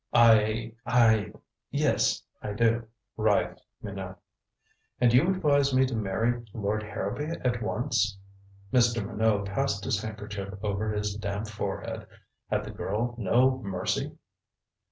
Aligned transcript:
"I 0.15 0.73
I 0.83 1.31
yes, 1.69 2.23
I 2.41 2.53
do," 2.53 2.87
writhed 3.17 3.61
Minot 3.83 4.17
"And 4.99 5.13
you 5.13 5.27
advise 5.29 5.75
me 5.75 5.85
to 5.85 5.95
marry 5.95 6.43
Lord 6.55 6.81
Harrowby 6.81 7.25
at 7.43 7.61
once?" 7.61 8.17
Mr. 8.73 9.05
Minot 9.07 9.45
passed 9.45 9.83
his 9.85 10.01
handkerchief 10.01 10.55
over 10.63 10.91
his 10.91 11.13
damp 11.17 11.49
forehead. 11.49 12.07
Had 12.49 12.63
the 12.63 12.71
girl 12.71 13.13
no 13.19 13.61
mercy? 13.61 14.17